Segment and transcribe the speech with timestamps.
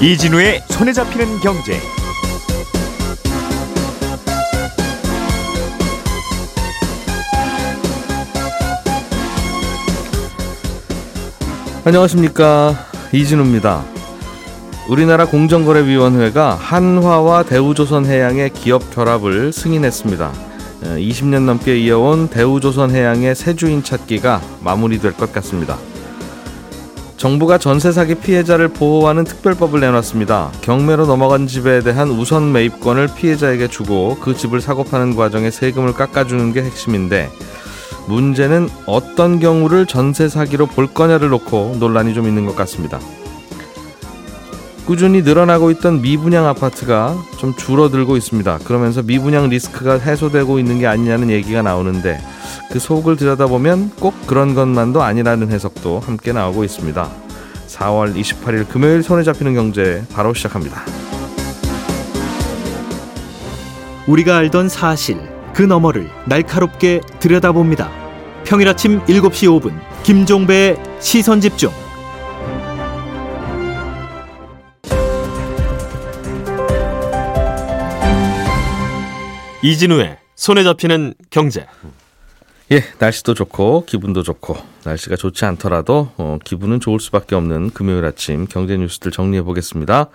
[0.00, 1.80] 이진우의 손에 잡히는 경제.
[11.84, 12.74] 안녕하십니까
[13.12, 13.84] 이진우입니다.
[14.88, 20.55] 우리나라 공정거래위원회가 한화와 대우조선해양의 기업 결합을 승인했습니다.
[20.96, 25.78] 20년 넘게 이어온 대우조선해양의 새 주인 찾기가 마무리될 것 같습니다.
[27.16, 30.52] 정부가 전세 사기 피해자를 보호하는 특별법을 내놨습니다.
[30.60, 36.52] 경매로 넘어간 집에 대한 우선 매입권을 피해자에게 주고 그 집을 사고 파는 과정에 세금을 깎아주는
[36.52, 37.30] 게 핵심인데
[38.06, 43.00] 문제는 어떤 경우를 전세 사기로 볼 거냐를 놓고 논란이 좀 있는 것 같습니다.
[44.86, 48.58] 꾸준히 늘어나고 있던 미분양 아파트가 좀 줄어들고 있습니다.
[48.64, 52.20] 그러면서 미분양 리스크가 해소되고 있는 게 아니냐는 얘기가 나오는데
[52.70, 57.10] 그 속을 들여다보면 꼭 그런 것만도 아니라는 해석도 함께 나오고 있습니다.
[57.66, 60.82] 4월 28일 금요일 손에 잡히는 경제 바로 시작합니다.
[64.06, 65.18] 우리가 알던 사실
[65.52, 67.90] 그 너머를 날카롭게 들여다봅니다.
[68.44, 71.85] 평일 아침 7시 5분 김종배의 시선 집중.
[79.66, 81.66] 이진우의 손에 잡히는 경제.
[82.70, 88.46] 예, 날씨도 좋고 기분도 좋고 날씨가 좋지 않더라도 어, 기분은 좋을 수밖에 없는 금요일 아침
[88.46, 90.06] 경제 뉴스들 정리해 보겠습니다.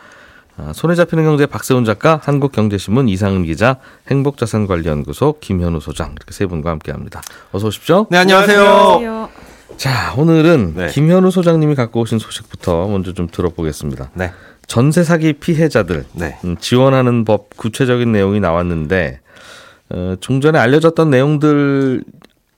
[0.56, 3.76] 아, 손에 잡히는 경제 박세훈 작가, 한국경제신문 이상은 기자,
[4.10, 7.22] 행복자산관리연구소 김현우 소장 이렇게 세 분과 함께합니다.
[7.52, 8.08] 어서 오십시오.
[8.10, 9.30] 네 안녕하세요.
[9.76, 10.88] 자, 오늘은 네.
[10.88, 14.12] 김현우 소장님이 갖고 오신 소식부터 먼저 좀 들어보겠습니다.
[14.14, 14.32] 네.
[14.68, 16.38] 전세 사기 피해자들 네.
[16.46, 19.20] 음, 지원하는 법 구체적인 내용이 나왔는데
[19.94, 22.04] 어, 종전에 알려졌던 내용들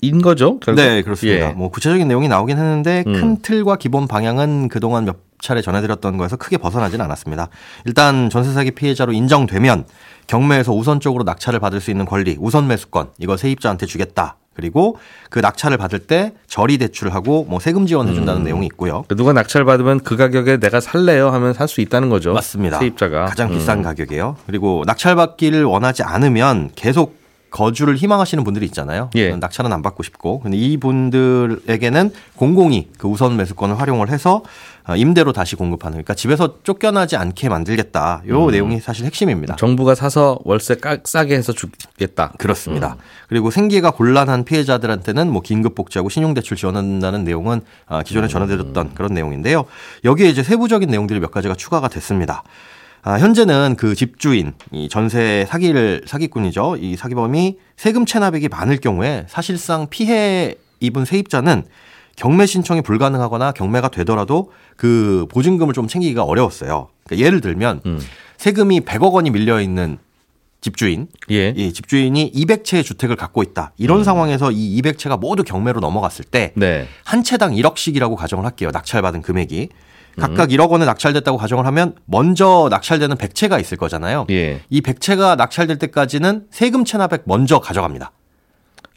[0.01, 0.59] 인 거죠?
[0.59, 0.81] 결국?
[0.81, 1.49] 네, 그렇습니다.
[1.49, 1.53] 예.
[1.53, 3.13] 뭐 구체적인 내용이 나오긴 했는데 음.
[3.13, 7.47] 큰 틀과 기본 방향은 그동안 몇 차례 전해드렸던 거에서 크게 벗어나진 않았습니다.
[7.85, 9.85] 일단 전세 사기 피해자로 인정되면
[10.27, 14.35] 경매에서 우선적으로 낙찰을 받을 수 있는 권리, 우선 매수권 이거 세입자한테 주겠다.
[14.53, 14.97] 그리고
[15.29, 18.43] 그 낙찰을 받을 때 저리 대출을 하고 뭐 세금 지원해 준다는 음.
[18.45, 19.03] 내용이 있고요.
[19.15, 22.33] 누가 낙찰 받으면 그 가격에 내가 살래요 하면 살 수 있다는 거죠.
[22.33, 22.77] 맞습니다.
[22.79, 23.57] 세입자가 가장 음.
[23.57, 24.35] 비싼 가격이에요.
[24.45, 27.22] 그리고 낙찰 받기를 원하지 않으면 계속
[27.53, 29.11] 거주를 희망하시는 분들이 있잖아요.
[29.13, 29.35] 예.
[29.35, 30.39] 낙찰은 안 받고 싶고.
[30.39, 34.41] 근데 이분들에게는 공공이 그 우선 매수권을 활용을 해서
[34.87, 38.23] 어, 임대로 다시 공급하는 그러니까 집에서 쫓겨나지 않게 만들겠다.
[38.27, 39.55] 요 내용이 사실 핵심입니다.
[39.57, 42.33] 정부가 사서 월세 까, 싸게 해서 주겠다.
[42.39, 42.97] 그렇습니다.
[43.29, 49.13] 그리고 생계가 곤란한 피해자들한테는 뭐 긴급 복지하고 신용 대출 지원한다는 내용은 아, 기존에 전해드렸던 그런
[49.13, 49.65] 내용인데요.
[50.03, 52.43] 여기에 이제 세부적인 내용들이 몇 가지가 추가가 됐습니다.
[53.05, 56.77] 아, 현재는 그 집주인, 이 전세 사기를 사기꾼이죠.
[56.79, 61.63] 이 사기범이 세금 체납액이 많을 경우에 사실상 피해 입은 세입자는
[62.15, 66.87] 경매 신청이 불가능하거나 경매가 되더라도 그 보증금을 좀 챙기기가 어려웠어요.
[67.03, 67.99] 그러니까 예를 들면 음.
[68.37, 69.97] 세금이 100억 원이 밀려 있는
[70.61, 71.49] 집주인, 예.
[71.57, 73.73] 이 집주인이 200채의 주택을 갖고 있다.
[73.77, 76.87] 이런 상황에서 이 200채가 모두 경매로 넘어갔을 때 네.
[77.03, 78.71] 한 채당 1억씩이라고 가정을 할게요.
[78.71, 79.67] 낙찰받은 금액이.
[80.19, 84.27] 각각 1억 원에 낙찰됐다고 가정을 하면 먼저 낙찰되는 100채가 있을 거잖아요.
[84.29, 84.61] 예.
[84.69, 88.11] 이 100채가 낙찰될 때까지는 세금 체납액 먼저 가져갑니다.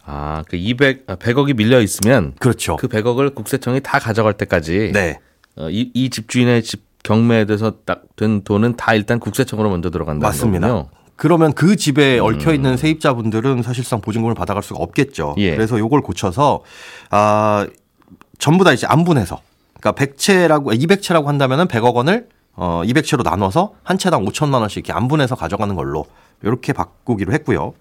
[0.04, 2.76] 아, 그 200, 아, 100억이 밀려 있으면 그렇죠.
[2.76, 5.18] 그 100억을 국세청이 다 가져갈 때까지 네.
[5.56, 10.20] 어, 이, 이 집주인의 집 경매에 대해서 딱 된 돈은 다 일단 국세청으로 먼저 들어간다는
[10.26, 10.68] 맞습니다.
[10.68, 10.88] 거군요.
[11.16, 15.34] 그러면 그 집에 얽혀 있는 세입자분들은 사실상 보증금을 받아갈 수가 없겠죠.
[15.38, 15.54] 예.
[15.54, 16.62] 그래서 요걸 고쳐서
[17.10, 17.66] 아
[18.38, 19.40] 전부 다 이제 안분해서
[19.86, 25.36] 그러니까 100채라고 200채라고 한다면은 100억 원을 어 200채로 나눠서 한 채당 5천만 원씩 이렇게 안분해서
[25.36, 26.06] 가져가는 걸로
[26.42, 27.74] 이렇게 바꾸기로 했고요.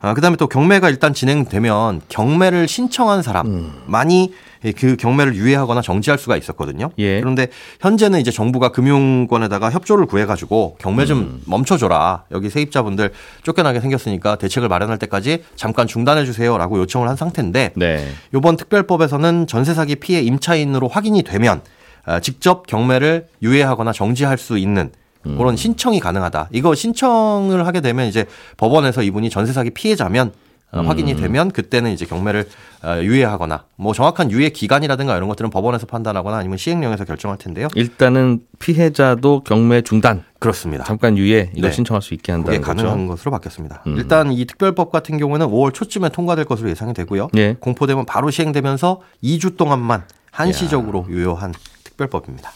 [0.00, 4.32] 아, 그 다음에 또 경매가 일단 진행되면 경매를 신청한 사람만이
[4.76, 6.90] 그 경매를 유예하거나 정지할 수가 있었거든요.
[6.98, 7.20] 예.
[7.20, 7.48] 그런데
[7.80, 11.42] 현재는 이제 정부가 금융권에다가 협조를 구해가지고 경매 좀 음.
[11.46, 12.24] 멈춰줘라.
[12.32, 13.12] 여기 세입자분들
[13.42, 18.08] 쫓겨나게 생겼으니까 대책을 마련할 때까지 잠깐 중단해 주세요라고 요청을 한 상태인데 네.
[18.34, 21.60] 이번 특별법에서는 전세 사기 피해 임차인으로 확인이 되면
[22.04, 24.90] 아, 직접 경매를 유예하거나 정지할 수 있는
[25.26, 25.38] 음.
[25.38, 26.48] 그런 신청이 가능하다.
[26.52, 28.26] 이거 신청을 하게 되면 이제
[28.56, 30.32] 법원에서 이분이 전세 사기 피해자면
[30.72, 30.88] 어, 음.
[30.88, 32.44] 확인이 되면 그때는 이제 경매를
[32.82, 37.68] 어, 유예하거나 뭐 정확한 유예 기간이라든가 이런 것들은 법원에서 판단하거나 아니면 시행령에서 결정할 텐데요.
[37.74, 40.84] 일단은 피해자도 경매 중단, 그렇습니다.
[40.84, 41.72] 잠깐 유예 이거 네.
[41.72, 43.08] 신청할 수 있게 그게 한다는 가능한 거죠.
[43.10, 43.84] 것으로 바뀌었습니다.
[43.86, 43.96] 음.
[43.96, 47.28] 일단 이 특별법 같은 경우에는 5월 초쯤에 통과될 것으로 예상이 되고요.
[47.36, 47.56] 예.
[47.60, 52.52] 공포되면 바로 시행되면서 2주 동안만 한시적으로 유효한 특별법입니다.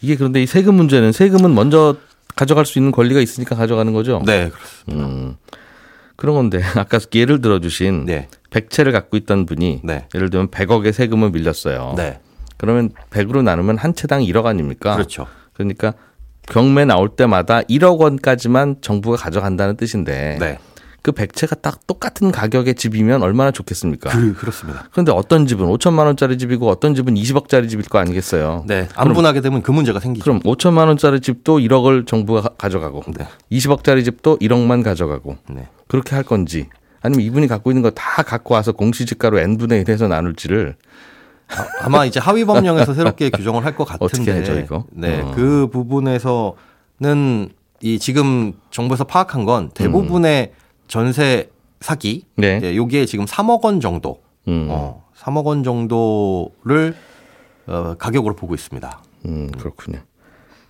[0.00, 1.96] 이게 그런데 이 세금 문제는 세금은 먼저
[2.36, 4.22] 가져갈 수 있는 권리가 있으니까 가져가는 거죠.
[4.24, 5.06] 네, 그렇습니다.
[5.06, 5.36] 음.
[6.16, 8.28] 그런 건데 아까 예를 들어주신 네.
[8.50, 10.06] 백채를 갖고 있던 분이 네.
[10.14, 11.94] 예를 들면 100억의 세금을 밀렸어요.
[11.96, 12.20] 네.
[12.56, 14.94] 그러면 100으로 나누면 한 채당 1억 아닙니까?
[14.94, 15.26] 그렇죠.
[15.52, 15.94] 그러니까
[16.42, 20.58] 경매 나올 때마다 1억 원까지만 정부가 가져간다는 뜻인데 네.
[21.02, 24.10] 그 백채가 딱 똑같은 가격의 집이면 얼마나 좋겠습니까?
[24.10, 24.88] 그, 그렇습니다.
[24.90, 28.64] 그런데 어떤 집은 5천만 원짜리 집이고 어떤 집은 20억짜리 집일 거 아니겠어요?
[28.66, 28.88] 네.
[28.94, 30.24] 안 분하게 되면 그 문제가 생기죠.
[30.24, 33.26] 그럼 5천만 원짜리 집도 1억을 정부가 가- 가져가고 네.
[33.52, 35.68] 20억짜리 집도 1억만 가져가고 네.
[35.86, 36.68] 그렇게 할 건지
[37.00, 40.74] 아니면 이분이 갖고 있는 거 다 갖고 와서 공시지가로 n분의 1 해서 나눌지를
[41.80, 44.04] 아마 이제 하위 법령에서 새롭게 규정을 할 것 같은데.
[44.04, 44.84] 어떻게 하죠, 이거?
[44.90, 45.20] 네.
[45.22, 45.32] 어.
[45.34, 47.48] 그 부분에서는
[47.80, 50.52] 이 지금 정부에서 파악한 건 대부분의
[50.88, 51.50] 전세
[51.80, 52.24] 사기.
[52.36, 52.60] 네.
[52.62, 54.20] 예, 요게 지금 3억 원 정도.
[54.48, 56.96] 음, 어, 3억 원 정도를
[57.66, 59.00] 어, 가격으로 보고 있습니다.
[59.26, 59.98] 음, 그렇군요.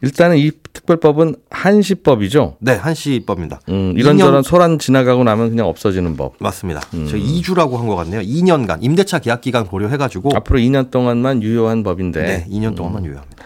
[0.00, 2.56] 일단은 이 특별법은 한시법이죠.
[2.60, 3.60] 네, 한시법입니다.
[3.68, 6.34] 음, 이런저런 2년 소란 지나가고 나면 그냥 없어지는 법.
[6.38, 6.80] 맞습니다.
[6.94, 7.06] 음.
[7.08, 8.20] 저 2주라고 한 것 같네요.
[8.20, 12.22] 2년간 임대차 계약 기간 고려해 가지고 앞으로 2년 동안만 유효한 법인데.
[12.22, 12.74] 네, 2년 음.
[12.76, 13.44] 동안만 유효합니다.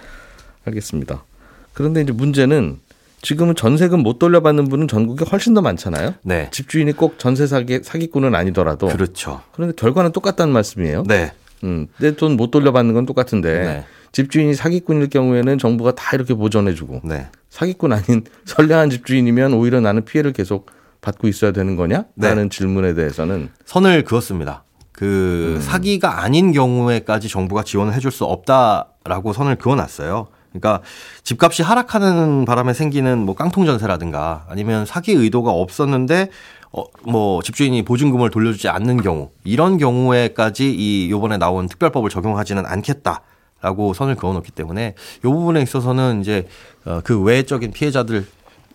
[0.67, 1.25] 알겠습니다.
[1.73, 2.79] 그런데 이제 문제는
[3.23, 6.15] 지금은 전세금 못 돌려받는 분은 전국에 훨씬 더 많잖아요.
[6.25, 8.89] 네, 집주인이 꼭 전세 사기, 사기꾼은 아니더라도.
[8.89, 9.41] 그렇죠.
[9.53, 11.05] 그런데 결과는 똑같다는 말씀이에요.
[11.07, 11.33] 네,
[11.65, 13.85] 음, 내 돈 못 돌려받는 건 똑같은데 네.
[14.11, 20.33] 집주인이 사기꾼일 경우에는 정부가 다 이렇게 보전해주고 네, 사기꾼 아닌 선량한 집주인이면 오히려 나는 피해를
[20.33, 20.67] 계속
[21.01, 22.05] 받고 있어야 되는 거냐?
[22.17, 22.29] 네.
[22.29, 24.65] 라는 질문에 대해서는 선을 그었습니다.
[24.91, 25.61] 그 음.
[25.61, 30.27] 사기가 아닌 경우에까지 정부가 지원을 해줄 수 없다라고 선을 그어놨어요.
[30.53, 30.81] 그러니까
[31.25, 36.29] 집값이 하락하는 바람에 생기는 뭐 깡통 전세라든가 아니면 사기 의도가 없었는데
[36.71, 43.23] 어, 뭐 집주인이 보증금을 돌려주지 않는 경우 이런 경우에까지 이 요번에 나온 특별법을 적용하지는 않겠다
[43.61, 46.47] 라고 선을 그어놓기 때문에 이 부분에 있어서는 이제
[46.85, 48.27] 어, 그 외적인 피해자들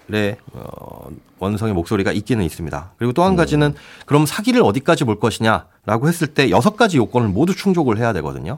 [0.09, 1.09] 의 어,
[1.39, 2.91] 원성의 목소리가 있기는 있습니다.
[2.97, 3.75] 그리고 또 한 가지는
[4.06, 8.57] 그럼 사기를 어디까지 볼 것이냐라고 했을 때 여섯 가지 요건을 모두 충족을 해야 되거든요.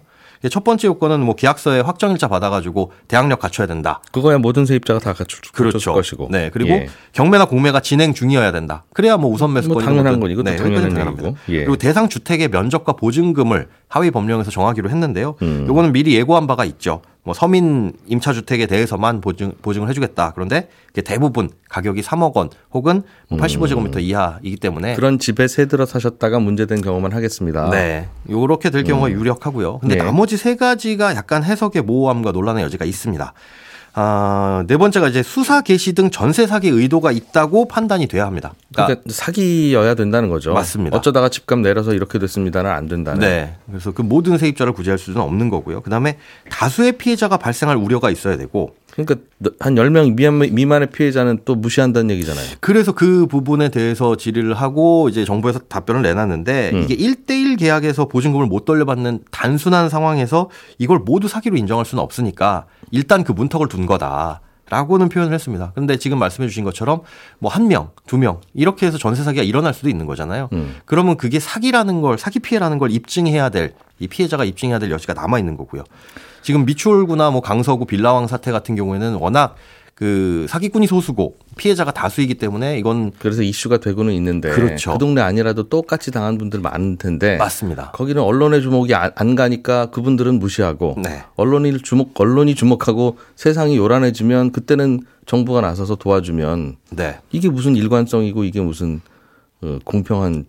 [0.50, 4.01] 첫 번째 요건은 뭐 계약서에 확정일자 받아가지고 대항력 갖춰야 된다.
[4.13, 6.30] 그거야 모든 세입자가 다 갖출 갖췄을 것이고.
[6.31, 6.50] 네.
[6.53, 6.88] 그리고 예.
[7.12, 8.86] 경매나 공매가 진행 중이어야 된다.
[8.94, 10.89] 그래야 뭐 우선 매수권 뭐 당연한 건 이것도 네, 당연한.
[10.89, 11.31] 당연합니다.
[11.50, 11.57] 예.
[11.59, 15.36] 그리고 대상 주택의 면적과 보증금을 하위 법령에서 정하기로 했는데요.
[15.41, 15.65] 음.
[15.68, 17.01] 요거는 미리 예고한 바가 있죠.
[17.29, 20.31] 뭐 서민 임차 주택에 대해서만 보증 보증을 해주겠다.
[20.33, 20.67] 그런데
[21.05, 24.95] 대부분 가격이 3억 원 혹은 뭐 85제곱미터 이하이기 때문에 음.
[24.95, 27.69] 그런 집에 새 들어 사셨다가 문제된 경우만 하겠습니다.
[27.69, 28.07] 네.
[28.27, 29.77] 요렇게 될 경우가 유력하고요.
[29.77, 30.03] 근데 네.
[30.03, 33.31] 나머지 세 가지가 약간 해석의 모호함과 논란의 여지가 있습니다.
[34.01, 38.54] 아, 네 번째가 이제 수사 개시 등 전세 사기 의도가 있다고 판단이 돼야 합니다.
[38.72, 40.54] 그러니까 그러니까 사기여야 된다는 거죠.
[40.54, 40.96] 맞습니다.
[40.96, 43.19] 어쩌다가 집값 내려서 이렇게 됐습니다는 안 된다는.
[43.19, 43.56] 네.
[43.68, 45.81] 그래서 그 모든 세입자를 구제할 수는 없는 거고요.
[45.81, 46.18] 그다음에
[46.50, 48.74] 다수의 피해자가 발생할 우려가 있어야 되고
[49.06, 49.16] 그러니까
[49.60, 52.46] 한 10명 미만- 미만의 피해자는 또 무시한다는 얘기잖아요.
[52.60, 56.86] 그래서 그 부분에 대해서 질의를 하고 이제 정부에서 답변을 내놨는데 음.
[56.90, 63.24] 이게 1대1 계약에서 보증금을 못 돌려받는 단순한 상황에서 이걸 모두 사기로 인정할 수는 없으니까 일단
[63.24, 64.42] 그 문턱을 둔 거다.
[64.69, 65.71] 라고는 표현을 했습니다.
[65.75, 67.01] 그런데 지금 말씀해 주신 것처럼
[67.39, 70.50] 뭐 한 명, 두 명 이렇게 해서 전세 사기가 일어날 수도 있는 거잖아요.
[70.54, 70.75] 음.
[70.86, 75.39] 그러면 그게 사기라는 걸 사기 피해라는 걸 입증해야 될 이 피해자가 입증해야 될 여지가 남아
[75.39, 75.83] 있는 거고요.
[76.42, 79.56] 지금 미추홀구나 뭐 강서구 빌라왕 사태 같은 경우에는 워낙
[80.00, 84.94] 그 사기꾼이 소수고 피해자가 다수이기 때문에 이건 그래서 이슈가 되고는 있는데 그렇죠.
[84.94, 87.91] 그 동네 아니라도 똑같이 당한 분들 많을 텐데 맞습니다.
[87.91, 91.24] 거기는 언론의 주목이 안, 안 가니까 그분들은 무시하고 네.
[91.36, 97.20] 언론이 주목 언론이 주목하고 세상이 요란해지면 그때는 정부가 나서서 도와주면 네.
[97.34, 99.01] 이게 무슨 일관성이고 이게 무슨
[99.62, 100.46] 어, 공평한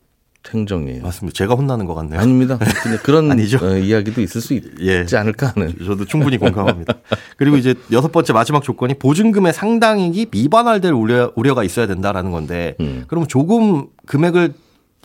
[0.49, 1.02] 행정이에요.
[1.02, 1.37] 맞습니다.
[1.37, 2.18] 제가 혼나는 것 같네요.
[2.18, 2.59] 아닙니다.
[2.59, 3.59] 그냥 그런 아니죠.
[3.62, 5.04] 어, 이야기도 있을 수 있, 예.
[5.04, 5.75] 지 않을까 하는.
[5.85, 6.94] 저도 충분히 공감합니다.
[7.37, 13.04] 그리고 이제 여섯 번째 마지막 조건이 보증금의 상당액이 미반환될 우려, 우려가 있어야 된다라는 건데 음.
[13.06, 14.54] 그럼 조금 금액을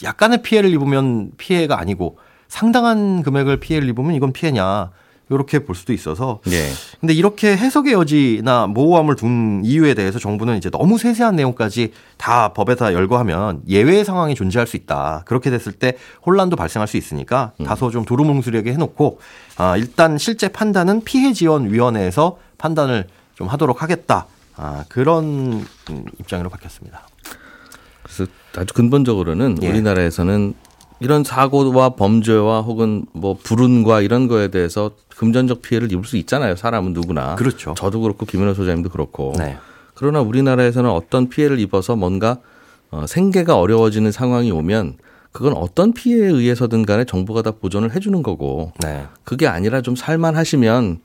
[0.04, 4.92] 약간의 피해를 입으면 피해가 아니고 상당한 금액을 피해를 입으면 이건 피해냐
[5.29, 6.70] 이렇게 볼 수도 있어서 예.
[7.00, 12.94] 근데 이렇게 해석의 여지나 모호함을 둔 이유에 대해서 정부는 이제 너무 세세한 내용까지 다 법에다
[12.94, 15.24] 열거하면 예외 상황이 존재할 수 있다.
[15.25, 19.20] 그렇게 됐을 때 혼란도 발생할 수 있으니까 다소 좀 두루뭉술하게 해놓고
[19.58, 24.27] 아, 일단 실제 판단은 피해 지원 위원회에서 판단을 좀 하도록 하겠다.
[24.58, 27.08] 아, 그런 음, 입장으로 바뀌었습니다.
[28.03, 29.70] 그래서 아주 근본적으로는 예.
[29.70, 30.53] 우리나라에서는
[31.00, 36.55] 이런 사고와 범죄와 혹은 뭐 불운과 이런 거에 대해서 금전적 피해를 입을 수 있잖아요.
[36.55, 37.36] 사람은 누구나.
[37.36, 37.74] 그렇죠.
[37.77, 39.34] 저도 그렇고 김은호 소장님도 그렇고.
[39.38, 39.57] 네.
[39.93, 42.39] 그러나 우리나라에서는 어떤 피해를 입어서 뭔가
[42.91, 44.98] 어, 생계가 어려워지는 상황이 오면
[45.31, 49.05] 그건 어떤 피해에 의해서든 간에 정부가 다 보존을 해주는 거고 네.
[49.24, 51.00] 그게 아니라 좀 살만하시면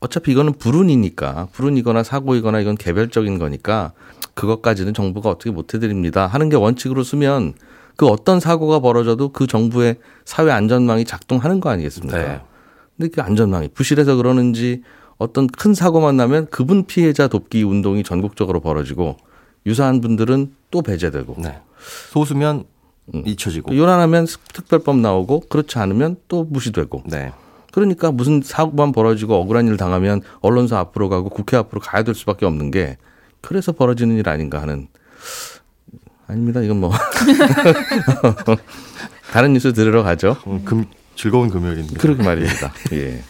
[0.00, 3.92] 어차피 이거는 불운이니까 불운이거나 사고이거나 이건 개별적인 거니까
[4.34, 7.54] 그것까지는 정부가 어떻게 못 해드립니다 하는 게 원칙으로 쓰면
[7.96, 12.18] 그 어떤 사고가 벌어져도 그 정부의 사회 안전망이 작동하는 거 아니겠습니까?
[12.18, 12.40] 네.
[12.96, 14.82] 근데 그 안전망이 부실해서 그러는지
[15.18, 19.16] 어떤 큰 사고만 나면 그분 피해자 돕기 운동이 전국적으로 벌어지고
[19.64, 21.60] 유사한 분들은 또 배제되고 네.
[22.10, 22.64] 소수면
[23.14, 23.22] 음.
[23.24, 23.76] 잊혀지고.
[23.76, 27.32] 요란하면 특별법 나오고 그렇지 않으면 또 무시되고 네.
[27.72, 32.46] 그러니까 무슨 사고만 벌어지고 억울한 일 당하면 언론사 앞으로 가고 국회 앞으로 가야 될 수밖에
[32.46, 32.96] 없는 게
[33.42, 34.88] 그래서 벌어지는 일 아닌가 하는
[36.26, 36.60] 아닙니다.
[36.62, 36.90] 이건 뭐
[39.32, 40.36] 다른 뉴스 들으러 가죠.
[40.46, 41.98] 음, 금, 즐거운 금요일입니다.
[42.00, 42.72] 그러게 말입니다.
[42.92, 43.22] 예.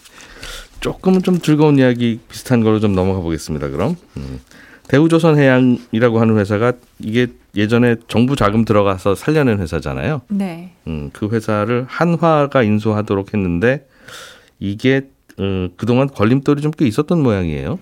[0.80, 3.68] 조금은 좀 즐거운 이야기 비슷한 걸로 좀 넘어가 보겠습니다.
[3.68, 4.40] 그럼 음.
[4.88, 10.22] 대우조선해양이라고 하는 회사가 이게 예전에 정부 자금 들어가서 살려낸 회사잖아요.
[10.28, 10.72] 네.
[10.86, 13.86] 음, 그 회사를 한화가 인수하도록 했는데
[14.60, 15.02] 이게
[15.38, 17.78] 어, 그동안 걸림돌이 좀 꽤 있었던 모양이에요.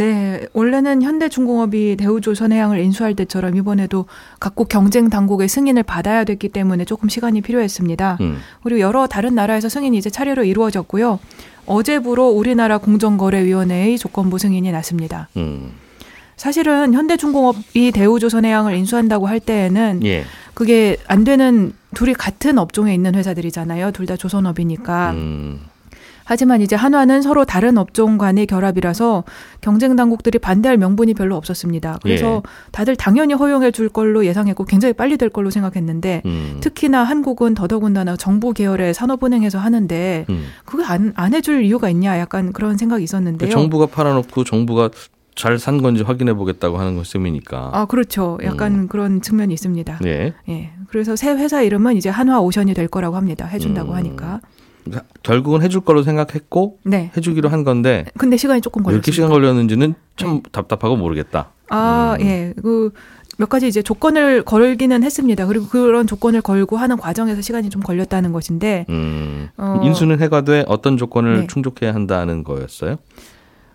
[0.00, 4.06] 네, 원래는 현대중공업이 대우조선해양을 인수할 때처럼 이번에도
[4.38, 8.16] 각국 경쟁 당국의 승인을 받아야 됐기 때문에 조금 시간이 필요했습니다.
[8.22, 11.18] 음, 그리고 여러 다른 나라에서 승인이 이제 차례로 이루어졌고요.
[11.66, 15.28] 어제부로 우리나라 공정거래위원회의 조건부 승인이 났습니다.
[15.36, 15.72] 음,
[16.38, 23.90] 사실은 현대중공업이 대우조선해양을 인수한다고 할 때에는 예, 그게 안 되는 둘이 같은 업종에 있는 회사들이잖아요.
[23.90, 25.10] 둘 다 조선업이니까.
[25.10, 25.60] 음,
[26.30, 29.24] 하지만 이제 한화는 서로 다른 업종 간의 결합이라서
[29.60, 31.98] 경쟁 당국들이 반대할 명분이 별로 없었습니다.
[32.04, 32.70] 그래서 예.
[32.70, 38.16] 다들 당연히 허용해 줄 걸로 예상했고 굉장히 빨리 될 걸로 생각했는데 음, 특히나 한국은 더더군다나
[38.16, 40.44] 정부 계열의 산업은행에서 하는데 음.
[40.64, 43.50] 그거 안, 안 해줄 이유가 있냐 약간 그런 생각이 있었는데요.
[43.50, 44.90] 정부가 팔아놓고 정부가
[45.34, 47.70] 잘산 건지 확인해 보겠다고 하는 것 셈이니까.
[47.72, 48.38] 아 그렇죠.
[48.44, 48.88] 약간 음.
[48.88, 49.98] 그런 측면이 있습니다.
[50.04, 50.32] 예.
[50.48, 50.70] 예.
[50.90, 53.46] 그래서 새 회사 이름은 이제 한화 오션이 될 거라고 합니다.
[53.46, 53.96] 해준다고 음.
[53.96, 54.40] 하니까.
[55.22, 57.10] 결국은 해줄 걸로 생각했고 네.
[57.16, 59.06] 해주기로 한 건데 근데 시간이 조금 왜 걸렸습니다.
[59.06, 61.50] 이렇게 시간 걸렸는지는 참 답답하고 모르겠다.
[61.68, 62.26] 아, 음.
[62.26, 62.54] 예.
[62.60, 62.90] 그
[63.40, 65.46] 몇 가지 이제 조건을 걸기는 했습니다.
[65.46, 69.80] 그리고 그런 조건을 걸고 하는 과정에서 시간이 좀 걸렸다는 것인데, 음, 어.
[69.82, 71.46] 인수는 해가되 어떤 조건을 네.
[71.46, 72.96] 충족해야 한다는 거였어요?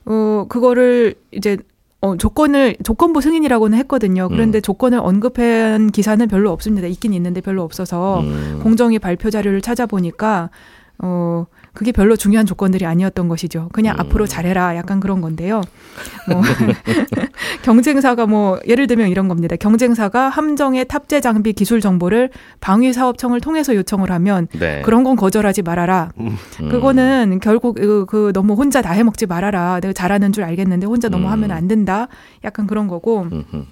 [0.05, 1.57] 어, 그거를 이제
[2.01, 4.29] 어, 조건을 조건부 승인이라고는 했거든요.
[4.29, 4.61] 그런데 음.
[4.61, 6.85] 조건을 언급한 기사는 별로 없습니다.
[6.85, 8.59] 있긴 있는데 별로 없어서 음.
[8.61, 10.51] 공정위 발표 자료를 찾아보니까
[10.99, 13.69] 어 그게 별로 중요한 조건들이 아니었던 것이죠.
[13.73, 13.99] 그냥 음.
[13.99, 15.61] 앞으로 잘해라 약간 그런 건데요.
[16.29, 16.41] 뭐
[17.63, 19.55] 경쟁사가 뭐 예를 들면 이런 겁니다.
[19.57, 22.29] 경쟁사가 함정의 탑재 장비 기술 정보를
[22.61, 24.81] 방위 사업청을 통해서 요청을 하면 네.
[24.83, 26.11] 그런 건 거절하지 말아라.
[26.19, 26.37] 음.
[26.57, 29.81] 그거는 결국 그, 그 너무 혼자 다 해먹지 말아라.
[29.81, 31.31] 내가 잘하는 줄 알겠는데 혼자 너무 음.
[31.31, 32.07] 하면 안 된다.
[32.43, 33.65] 약간 그런 거고 음흠.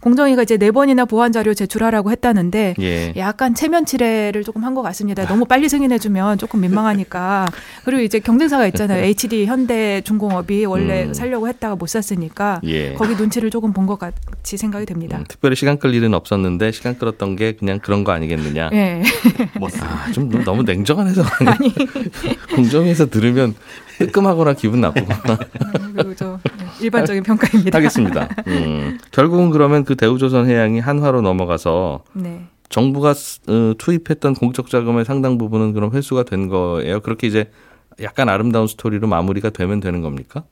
[0.00, 3.12] 공정위가 이제 네 번이나 보완 자료 제출하라고 했다는데 예.
[3.16, 5.26] 약간 체면 칠해를 조금 한 것 같습니다.
[5.26, 7.46] 너무 빨리 승인해주면 조금 민망하니까.
[7.84, 9.02] 그리고 이제 경쟁사가 있잖아요.
[9.04, 11.14] HD, 현대, 중공업이 원래 음.
[11.14, 12.94] 살려고 했다가 못 샀으니까 예.
[12.94, 15.16] 거기 눈치를 조금 본 것 같이 생각이 됩니다.
[15.18, 18.68] 음, 특별히 시간 끌 일은 없었는데 시간 끌었던 게 그냥 그런 거 아니겠느냐.
[18.74, 19.02] 예.
[19.80, 21.72] 아, 좀 너무 냉정한 해석 아니
[22.54, 23.54] 공정위에서 들으면
[23.98, 25.38] 뜨끔하거나 기분 나쁘거나
[25.94, 26.38] 그리고 저
[26.80, 27.76] 일반적인 평가입니다.
[27.76, 28.28] 하겠습니다.
[28.46, 32.46] 음, 결국은 그러면 그 대우조선 해양이 한화로 넘어가서 네.
[32.68, 37.00] 정부가 쓰- 어, 투입했던 공적 자금의 상당 부분은 그럼 회수가 된 거예요.
[37.00, 37.50] 그렇게 이제
[38.00, 40.44] 약간 아름다운 스토리로 마무리가 되면 되는 겁니까?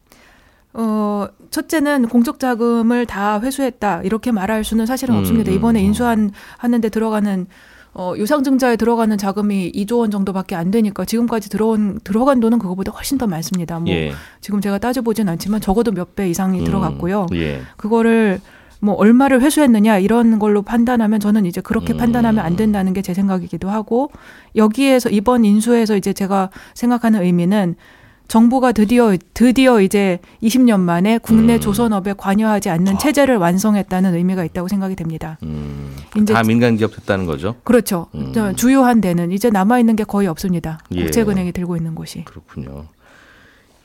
[0.73, 4.03] 어, 첫째는 공적 자금을 다 회수했다.
[4.03, 5.51] 이렇게 말할 수는 사실은 음, 없습니다.
[5.53, 5.85] 음, 이번에 음.
[5.87, 7.47] 인수한 하는데 들어가는
[7.99, 13.17] 어, 유상증자에 들어가는 자금이 2조 원 정도밖에 안 되니까 지금까지 들어온 들어간 돈은 그거보다 훨씬
[13.17, 13.79] 더 많습니다.
[13.79, 14.13] 뭐 예.
[14.43, 17.27] 지금 제가 따져보진 않지만 적어도 몇 배 이상이 음, 들어갔고요.
[17.35, 17.63] 예.
[17.77, 18.41] 그거를
[18.81, 21.97] 뭐 얼마를 회수했느냐 이런 걸로 판단하면 저는 이제 그렇게 음.
[21.99, 24.11] 판단하면 안 된다는 게 제 생각이기도 하고
[24.57, 27.77] 여기에서 이번 인수에서 이제 제가 생각하는 의미는
[28.29, 31.61] 정부가 드디어 드디어 이제 20년 만에 국내 음.
[31.61, 35.39] 조선업에 관여하지 않는 체제를 완성했다는 의미가 있다고 생각이 됩니다.
[35.43, 37.57] 음, 이제 다 민간 기업 됐다는 거죠.
[37.65, 38.07] 그렇죠.
[38.15, 38.33] 음.
[38.35, 40.79] 저 주요한 데는 이제 남아 있는 게 거의 없습니다.
[40.93, 41.05] 예.
[41.05, 42.25] 국책은행이 들고 있는 곳이.
[42.25, 42.87] 그렇군요.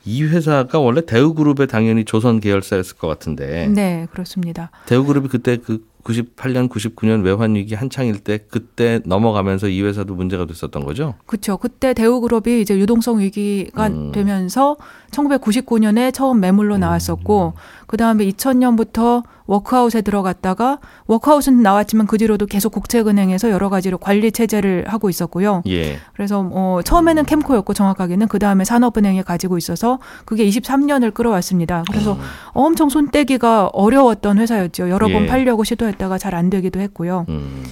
[0.04, 4.70] 이 회사가 원래 대우그룹에 당연히 조선 계열사였을 것 같은데 네, 그렇습니다.
[4.86, 10.84] 대우그룹이 그때 그 98년, 99년 외환 위기 한창일 때 그때 넘어가면서 이 회사도 문제가 됐었던
[10.84, 11.14] 거죠.
[11.26, 11.56] 그렇죠.
[11.56, 14.12] 그때 대우그룹이 이제 유동성 위기가 음.
[14.12, 14.76] 되면서
[15.10, 17.54] 1999년에 처음 매물로 나왔었고
[17.86, 24.86] 그 다음에 2000년부터 워크아웃에 들어갔다가 워크아웃은 나왔지만 그 뒤로도 계속 국책은행에서 여러 가지로 관리 체제를
[24.88, 25.62] 하고 있었고요.
[25.66, 25.98] 예.
[26.14, 31.84] 그래서 어, 처음에는 캠코였고 정확하게는 그 다음에 산업은행에 가지고 있어서 그게 23년을 끌어왔습니다.
[31.90, 32.16] 그래서
[32.52, 34.88] 엄청 손떼기가 어려웠던 회사였죠.
[34.88, 35.26] 여러 번 예.
[35.26, 37.26] 팔려고 시도했 다가 잘 안 되기도 했고요.
[37.28, 37.64] 음.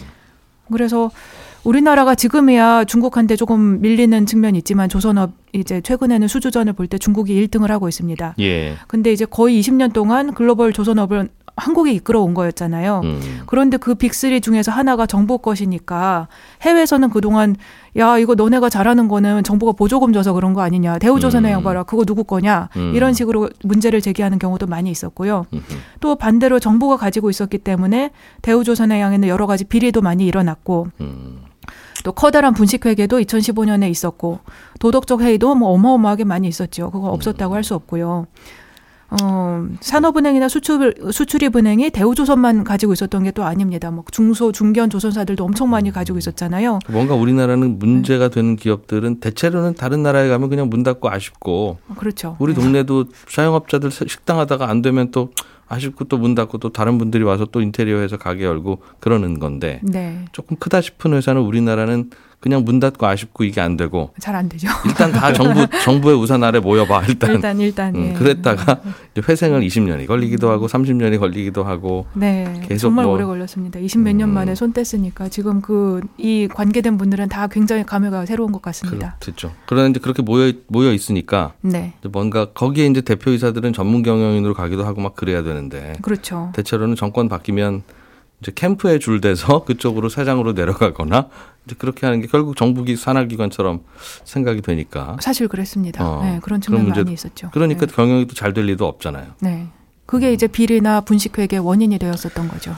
[0.73, 1.11] 그래서
[1.65, 7.69] 우리나라가 지금이야 중국한테 조금 밀리는 측면이 있지만 조선업 이제 최근에는 수주전을 볼 때 중국이 1등을
[7.69, 8.35] 하고 있습니다.
[8.41, 8.75] 예.
[8.87, 11.29] 근데 이제 거의 20년 동안 글로벌 조선업을
[11.61, 13.01] 한국이 이끌어온 거였잖아요.
[13.05, 13.41] 음.
[13.47, 16.29] 그런데 그 빅3 중에서 하나가 정부 것이니까
[16.63, 17.57] 해외에서는 그동안
[17.97, 21.65] 야 이거 너네가 잘하는 거는 정부가 보조금 줘서 그런 거 아니냐 대우조선해양 음.
[21.65, 22.93] 봐라 그거 누구 거냐 음.
[22.95, 25.47] 이런 식으로 문제를 제기하는 경우도 많이 있었고요.
[25.53, 25.63] 음흠.
[26.01, 28.11] 또 반대로 정부가 가지고 있었기 때문에
[28.43, 31.43] 대우조선해양에는 여러 가지 비리도 많이 일어났고 음.
[32.03, 34.41] 또 커다란 분식회계도 2015년에 있었고
[34.79, 36.91] 도덕적 회의도 뭐 어마어마하게 많이 있었죠.
[36.91, 38.27] 그거 없었다고 할 수 없고요.
[39.11, 43.91] 어, 산업은행이나 수출 수출입은행이 대우조선만 가지고 있었던 게 또 아닙니다.
[43.93, 46.81] 뭐 중소 중견 조선사들도 엄청 많이 가지고 있었잖아요.
[46.89, 52.37] 뭔가 우리나라는 문제가 되는 기업들은 대체로는 다른 나라에 가면 그냥 문 닫고 아쉽고 그렇죠.
[52.41, 52.61] 우리 네.
[52.61, 55.31] 동네도 자영업자들 식당 하다가 안 되면 또
[55.69, 59.81] 아쉽고 또 문 닫고 또 다른 분들이 와서 또 인테리어 해서 가게 열고 그러는 건데
[59.85, 60.25] 네.
[60.33, 64.67] 조금 크다 싶은 회사는 우리나라는 그냥 문 닫고 아쉽고 이게 안 되고 잘 안 되죠.
[64.87, 67.35] 일단 다 정부 정부의 우산 아래 모여봐 일단.
[67.35, 68.13] 일단 일단 음, 예.
[68.15, 68.81] 그랬다가
[69.29, 73.79] 회생을 20년이 걸리기도 하고 30년이 걸리기도 하고 네, 계속 정말 뭐- 오래 걸렸습니다.
[73.79, 74.35] 20 몇년 음.
[74.35, 79.17] 만에 손 뗐으니까 지금 그 이 관계된 분들은 다 굉장히 감회가 새로운 것 같습니다.
[79.21, 79.53] 그렇죠.
[79.67, 85.15] 그런데 그렇게 모여 모여 있으니까 네, 뭔가 거기에 이제 대표이사들은 전문 경영인으로 가기도 하고 막
[85.15, 86.51] 그래야 되는데 그렇죠.
[86.55, 87.83] 대체로는 정권 바뀌면
[88.41, 91.29] 이제 캠프에 줄 대서 그쪽으로 사장으로 내려가거나
[91.67, 93.81] 이제 그렇게 하는 게 결국 정부기 산하기관처럼
[94.25, 96.07] 생각이 되니까 사실 그랬습니다.
[96.09, 97.51] 어, 네, 그런 그런 측면 문제도- 많이 있었죠.
[97.53, 97.93] 그러니까 네.
[97.95, 99.27] 경영이 또 잘 될 리도 없잖아요.
[99.41, 99.67] 네.
[100.07, 102.75] 그게 이제 비리나 분식회계 원인이 되었었던 거죠.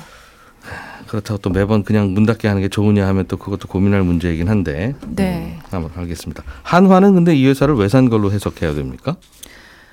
[1.06, 4.94] 그렇다고 또 매번 그냥 문 닫게 하는 게 좋으냐 하면 또 그것도 고민할 문제이긴 한데.
[5.06, 5.58] 네.
[5.58, 6.42] 음, 한번 알겠습니다.
[6.62, 9.16] 한화는 근데 이 회사를 왜 산 걸로 해석해야 됩니까?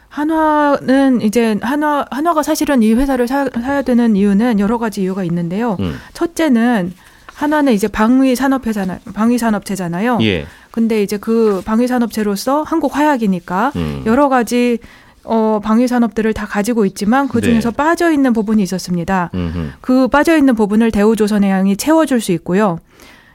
[0.10, 5.78] 한화는 이제 한화 한화가 사실은 이 회사를 사, 사야 되는 이유는 여러 가지 이유가 있는데요.
[5.80, 5.96] 음.
[6.14, 6.94] 첫째는
[7.34, 9.00] 한화는 이제 방위 산업회잖아요.
[9.14, 10.18] 방위 산업체잖아요.
[10.22, 10.46] 예.
[10.72, 14.04] 근데 이제 그 방위 산업체로서 한국 화약이니까 음.
[14.06, 14.80] 여러 가지
[15.24, 17.76] 어 방위 산업들을 다 가지고 있지만 그 중에서 네.
[17.78, 19.30] 빠져 있는 부분이 있었습니다.
[19.34, 19.70] 음흠.
[19.82, 22.80] 그 빠져 있는 부분을 대우조선해양이 채워줄 수 있고요.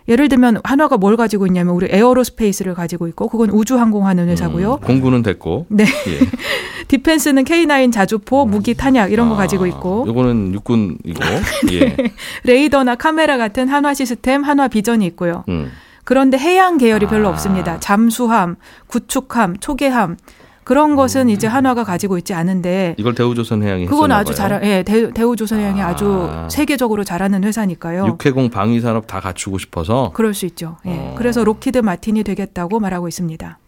[0.07, 4.75] 예를 들면 한화가 뭘 가지고 있냐면 우리 에어로스페이스를 가지고 있고 그건 우주항공하는 회사고요.
[4.83, 5.67] 음, 공구는 됐고.
[5.71, 5.85] 네.
[5.85, 6.19] 예.
[6.89, 11.25] 디펜스는 K9 자주포, 무기 탄약 이런 거 가지고 있고 아, 요거는 육군이고.
[11.73, 11.97] 예.
[12.45, 15.45] 레이더나 카메라 같은 한화 시스템, 한화 비전이 있고요.
[15.49, 15.71] 음.
[16.05, 17.31] 그런데 해양 계열이 별로 아.
[17.33, 17.81] 없습니다.
[17.81, 18.57] 잠수함,
[18.89, 20.19] 구축함, 초계함
[20.65, 24.49] 그런 것은 이제 한화가 가지고 있지 않은데 이걸 대우조선해양이 그건 아주 봐요.
[24.49, 25.89] 잘, 예, 대, 대우조선해양이 아.
[25.89, 28.07] 아주 세계적으로 잘하는 회사니까요.
[28.07, 30.77] 육해공 방위 산업 다 갖추고 싶어서 그럴 수 있죠.
[30.87, 30.91] 예.
[30.91, 31.15] 어.
[31.17, 33.59] 그래서 록히드 마틴이 되겠다고 말하고 있습니다.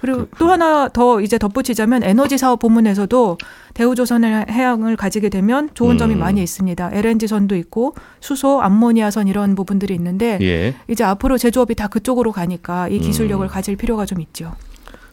[0.00, 3.36] 그리고 또 하나 더 이제 덧붙이자면 에너지 사업 부문에서도
[3.74, 6.20] 대우조선해양을 가지게 되면 좋은 점이 음.
[6.20, 6.90] 많이 있습니다.
[6.94, 10.74] LNG선도 있고 수소, 암모니아 선 이런 부분들이 있는데 예.
[10.88, 13.48] 이제 앞으로 제조업이 다 그쪽으로 가니까 이 기술력을 음.
[13.48, 14.54] 가질 필요가 좀 있죠.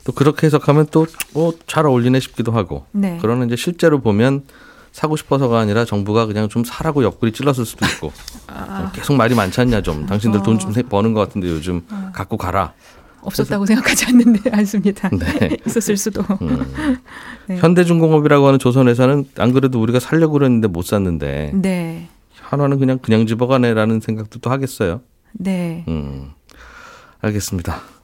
[0.07, 2.85] 또 그렇게 해석하면 또 어, 잘 어울리네 싶기도 하고.
[2.93, 3.17] 네.
[3.21, 4.43] 그러나 이제 실제로 보면
[4.93, 8.13] 사고 싶어서가 아니라 정부가 그냥 좀 사라고 옆구리 찔렀을 수도 있고
[8.47, 10.43] 아, 계속 말이 많지 않냐 좀 당신들 어.
[10.43, 12.73] 돈좀 버는 것 같은데 요즘 갖고 가라
[13.19, 15.09] 없었다고 생각하지 않는데 않습니다.
[15.09, 15.57] 네.
[15.67, 16.21] 있었을 수도.
[16.41, 16.73] 음.
[17.47, 17.57] 네.
[17.57, 22.07] 현대중공업이라고 하는 조선회사는 안 그래도 우리가 살려고 그랬는데 못 샀는데 네.
[22.39, 25.01] 한화는 그냥 그냥 집어가네라는 생각도 또 하겠어요.
[25.33, 25.83] 네.
[25.89, 26.31] 음,
[27.19, 27.96] 알겠습니다.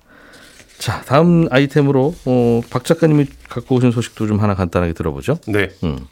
[0.78, 5.40] 자 다음 아이템으로 어, 박 작가님이 갖고 오신 소식도 좀 하나 간단하게 들어보죠.
[5.48, 5.70] 네.
[5.84, 6.08] 음.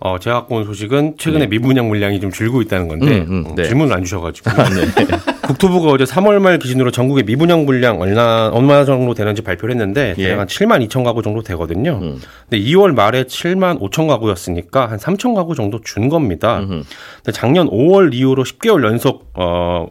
[0.00, 1.50] 어, 제가 갖고 온 소식은 최근에 네.
[1.50, 3.64] 미분양 물량이 좀 줄고 있다는 건데 음, 음, 어, 네.
[3.64, 4.48] 질문을 안 주셔가지고
[5.48, 10.22] 국토부가 어제 3월 말 기준으로 전국의 미분양 물량 얼마 얼마 정도 되는지 발표를 했는데 예.
[10.22, 11.98] 대략 한 7만 2천 가구 정도 되거든요.
[12.00, 12.20] 음.
[12.48, 16.60] 근데 2월 말에 7만 5천 가구였으니까 한 3천 가구 정도 준 겁니다.
[16.60, 16.82] 음흠.
[17.24, 19.88] 근데 작년 5월 이후로 10개월 연속 어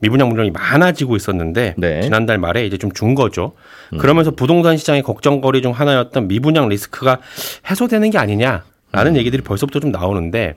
[0.00, 1.96] 미분양 물량이 많아지고 있었는데 네.
[1.96, 2.02] 음.
[2.02, 3.52] 지난달 말에 이제 좀 준 거죠.
[3.98, 7.18] 그러면서 부동산 시장의 걱정거리 중 하나였던 미분양 리스크가
[7.68, 8.62] 해소되는 게 아니냐라는
[9.06, 9.16] 음.
[9.16, 10.54] 얘기들이 벌써부터 좀 나오는데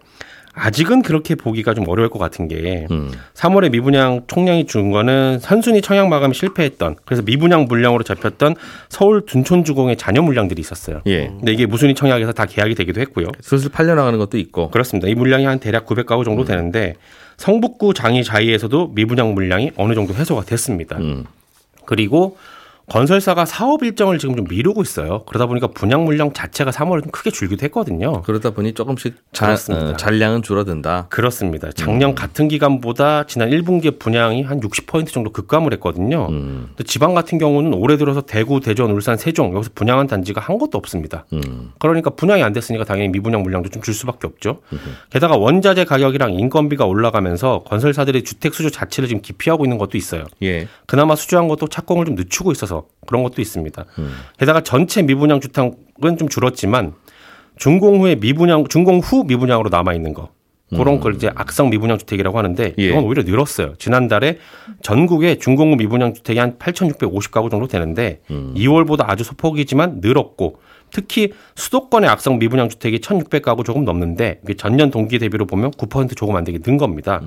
[0.53, 3.11] 아직은 그렇게 보기가 좀 어려울 것 같은 게 음.
[3.33, 8.55] 3월에 미분양 총량이 준 거는 선순위 청약 마감이 실패했던 그래서 미분양 물량으로 잡혔던
[8.89, 11.01] 서울 둔촌 주공의 잔여 물량들이 있었어요.
[11.07, 11.27] 예.
[11.27, 13.27] 근데 이게 무순위 청약에서 다 계약이 되기도 했고요.
[13.41, 14.69] 슬슬 팔려나가는 것도 있고.
[14.71, 15.07] 그렇습니다.
[15.07, 16.23] 이 물량이 한 대략 900가구 음.
[16.25, 16.95] 정도 되는데
[17.39, 20.97] 성북구 장이 자이에서도 미분양 물량이 어느 정도 해소가 됐습니다.
[20.97, 21.23] 음.
[21.85, 22.37] 그리고
[22.89, 25.23] 건설사가 사업 일정을 지금 좀 미루고 있어요.
[25.25, 28.21] 그러다 보니까 분양 물량 자체가 3월에 좀 크게 줄기도 했거든요.
[28.23, 29.53] 그러다 보니 조금씩 자.
[29.69, 31.07] 어, 잔량은 줄어든다.
[31.09, 31.69] 그렇습니다.
[31.71, 36.27] 작년 같은 기간보다 지난 1분기에 분양이 한 60% 정도 급감을 했거든요.
[36.29, 40.77] 음, 지방 같은 경우는 올해 들어서 대구, 대전, 울산, 세종 여기서 분양한 단지가 한 곳도
[40.77, 41.25] 없습니다.
[41.33, 44.59] 음, 그러니까 분양이 안 됐으니까 당연히 미분양 물량도 좀 줄 수밖에 없죠.
[45.09, 50.25] 게다가 원자재 가격이랑 인건비가 올라가면서 건설사들이 주택 수주 자체를 지금 기피하고 있는 것도 있어요.
[50.43, 50.67] 예.
[50.85, 53.85] 그나마 수주한 것도 착공을 좀 늦추고 있어서 그런 것도 있습니다.
[53.99, 54.11] 음.
[54.37, 56.93] 게다가 전체 미분양 주택은 좀 줄었지만
[57.57, 60.29] 준공 후에 미분양 준공 후 미분양으로 남아 있는 거
[60.69, 62.73] 그런 걸 이제 악성 미분양 주택이라고 하는데 음.
[62.77, 62.89] 예.
[62.89, 63.73] 이건 오히려 늘었어요.
[63.77, 64.37] 지난달에
[64.81, 68.53] 전국에 준공 후 미분양 주택이 한 8,650가구 정도 되는데 음.
[68.55, 70.59] 2월보다 아주 소폭이지만 늘었고
[70.91, 76.43] 특히 수도권의 악성 미분양 주택이 1,600가구 조금 넘는데 전년 동기 대비로 보면 9% 조금 안
[76.43, 77.21] 되게 는 겁니다.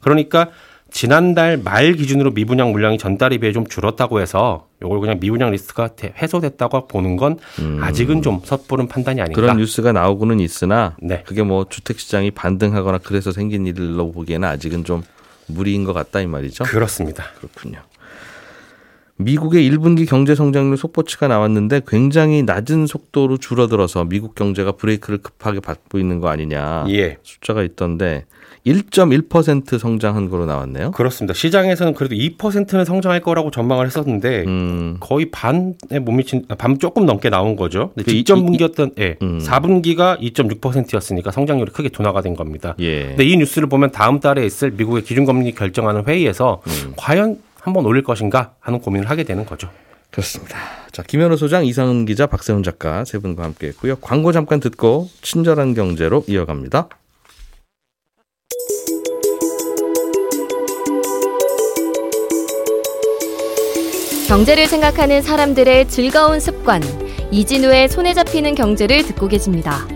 [0.00, 0.50] 그러니까
[0.90, 6.14] 지난달 말 기준으로 미분양 물량이 전달에 비해 좀 줄었다고 해서 이걸 그냥 미분양 리스크가 대-
[6.16, 7.38] 해소됐다고 보는 건
[7.80, 9.38] 아직은 좀 섣부른 판단이 아닌가.
[9.38, 9.42] 음.
[9.42, 11.22] 그런 뉴스가 나오고는 있으나 네.
[11.26, 15.02] 그게 뭐 주택 시장이 반등하거나 그래서 생긴 일로 보기에는 아직은 좀
[15.46, 16.64] 무리인 것 같다 이 말이죠.
[16.64, 17.24] 그렇습니다.
[17.38, 17.80] 그렇군요.
[19.20, 25.98] 미국의 1분기 경제 성장률 속보치가 나왔는데 굉장히 낮은 속도로 줄어들어서 미국 경제가 브레이크를 급하게 밟고
[25.98, 27.18] 있는 거 아니냐 예.
[27.24, 28.26] 숫자가 있던데
[28.68, 30.90] 1.1% 성장한 거로 나왔네요.
[30.92, 31.34] 그렇습니다.
[31.34, 37.06] 시장에서는 그래도 2%는 성장할 거라고 전망을 했었는데 음, 거의 반에 못 미친 아, 반 조금
[37.06, 37.90] 넘게 나온 거죠.
[37.94, 39.16] 근데 그 이- 직전 분기였던 예.
[39.22, 39.38] 음.
[39.40, 42.74] 4분기가 2.6%였으니까 성장률이 크게 둔화가 된 겁니다.
[42.80, 43.06] 예.
[43.08, 46.92] 근데 이 뉴스를 보면 다음 달에 있을 미국의 기준금리 결정하는 회의에서 음.
[46.96, 49.68] 과연 한번 올릴 것인가 하는 고민을 하게 되는 거죠.
[50.10, 50.56] 그렇습니다.
[50.90, 53.96] 자, 김현우 소장, 이상은 기자, 박세훈 작가 세 분과 함께 했고요.
[53.96, 56.88] 광고 잠깐 듣고 친절한 경제로 이어갑니다.
[64.28, 66.82] 경제를 생각하는 사람들의 즐거운 습관,
[67.30, 69.88] 이진우의 손에 잡히는 경제를 듣고 계십니다.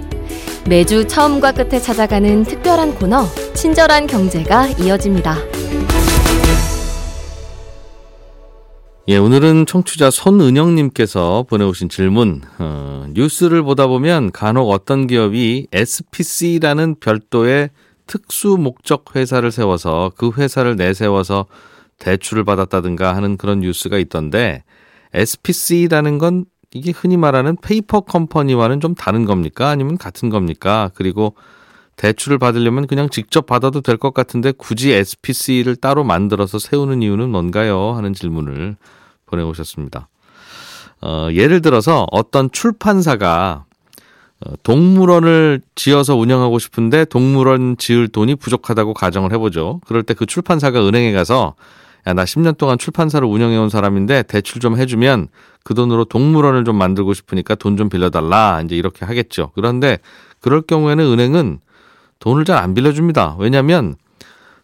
[0.67, 5.37] 매주 처음과 끝에 찾아가는 특별한 코너, 친절한 경제가 이어집니다.
[9.09, 12.41] 예, 오늘은 청취자 손은영님께서 보내오신 질문.
[12.59, 17.69] 어, 뉴스를 보다 보면 간혹 어떤 기업이 SPC라는 별도의
[18.07, 21.45] 특수 목적 회사를 세워서 그 회사를 내세워서
[22.03, 24.65] 대출을 받았다든가 하는 그런 뉴스가 있던데
[25.15, 29.69] SPC라는 건 이게 흔히 말하는 페이퍼 컴퍼니와는 좀 다른 겁니까?
[29.69, 30.91] 아니면 같은 겁니까?
[30.95, 31.35] 그리고
[31.97, 37.93] 대출을 받으려면 그냥 직접 받아도 될 것 같은데 굳이 SPC를 따로 만들어서 세우는 이유는 뭔가요?
[37.93, 38.77] 하는 질문을
[39.27, 40.09] 보내오셨습니다.
[41.03, 43.65] 어, 예를 들어서 어떤 출판사가
[44.45, 49.81] 어, 동물원을 지어서 운영하고 싶은데 동물원 지을 돈이 부족하다고 가정을 해보죠.
[49.87, 51.55] 그럴 때 그 출판사가 은행에 가서
[52.07, 55.29] 야, 나 10년 동안 출판사를 운영해온 사람인데 대출 좀 해주면
[55.65, 58.61] 그 돈으로 동물원을 좀 만들고 싶으니까 돈 좀 빌려달라.
[58.65, 59.51] 이제 이렇게 하겠죠.
[59.55, 59.99] 그런데
[60.41, 61.61] 그럴 경우에는 은행은
[62.19, 63.37] 돈을 잘 안 빌려줍니다.
[63.39, 63.95] 왜냐하면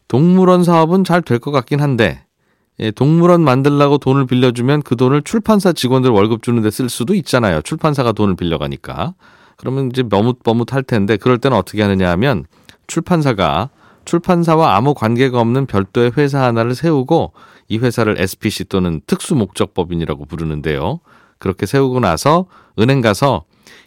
[0.09, 2.24] 동물원 사업은 잘 될 것 같긴 한데
[2.81, 7.61] 예, 동물원 만들라고 돈을 빌려주면 그 돈을 출판사 직원들 월급 주는데 쓸 수도 있잖아요.
[7.62, 9.14] 출판사가 돈을 빌려가니까.
[9.57, 12.44] 그러면 이제 머뭇머뭇할 텐데 그럴 때는 어떻게 하느냐 하면
[12.87, 13.70] 출판사가
[14.09, 17.35] 출판사와 아무 관계가 없는 별도의 회사 하나를 세우고
[17.68, 21.01] 이 회사를 SPC 또는 특수목적법인이라고 부르는데요.
[21.38, 22.47] 그렇게 세우고 나서
[22.79, 23.44] 은행 가서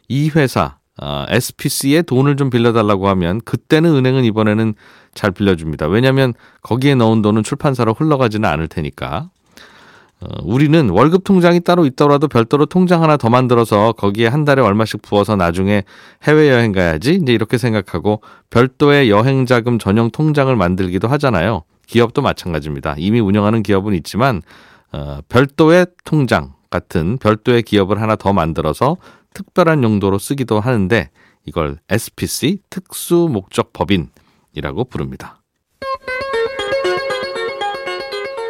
[0.07, 4.75] 이 회사 어, SPC에 돈을 좀 빌려달라고 하면 그때는 은행은 이번에는
[5.15, 5.87] 잘 빌려줍니다.
[5.87, 9.31] 왜냐하면 거기에 넣은 돈은 출판사로 흘러가지는 않을 테니까.
[10.21, 15.01] 어, 우리는 월급 통장이 따로 있더라도 별도로 통장 하나 더 만들어서 거기에 한 달에 얼마씩
[15.01, 15.83] 부어서 나중에
[16.23, 21.63] 해외여행 가야지 이제 이렇게 생각하고 별도의 여행 자금 전용 통장을 만들기도 하잖아요.
[21.87, 22.95] 기업도 마찬가지입니다.
[22.97, 24.41] 이미 운영하는 기업은 있지만
[24.91, 28.97] 어, 별도의 통장 같은 별도의 기업을 하나 더 만들어서
[29.33, 31.09] 특별한 용도로 쓰기도 하는데
[31.45, 35.41] 이걸 SPC 특수 목적 법인이라고 부릅니다.